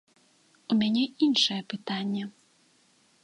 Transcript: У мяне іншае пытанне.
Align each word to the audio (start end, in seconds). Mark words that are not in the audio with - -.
У 0.75 0.77
мяне 0.79 1.03
іншае 1.27 1.59
пытанне. 1.73 2.23